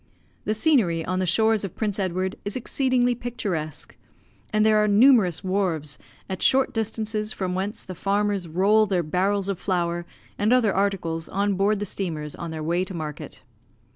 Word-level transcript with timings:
The 0.45 0.55
scenery 0.55 1.05
on 1.05 1.19
the 1.19 1.27
shores 1.27 1.63
of 1.63 1.75
Prince 1.75 1.99
Edward 1.99 2.35
is 2.43 2.55
exceedingly 2.55 3.13
picturesque, 3.13 3.95
and 4.51 4.65
there 4.65 4.79
are 4.83 4.87
numerous 4.87 5.43
wharfs 5.43 5.99
at 6.27 6.41
short 6.41 6.73
distances, 6.73 7.31
from 7.31 7.53
whence 7.53 7.83
the 7.83 7.93
farmers 7.93 8.47
roll 8.47 8.87
their 8.87 9.03
barrels 9.03 9.47
of 9.47 9.59
flour 9.59 10.07
and 10.39 10.51
other 10.51 10.73
articles 10.73 11.29
on 11.29 11.53
board 11.53 11.77
the 11.77 11.85
steamers 11.85 12.33
on 12.33 12.49
their 12.49 12.63
way 12.63 12.83
to 12.83 12.95
market. 12.95 13.43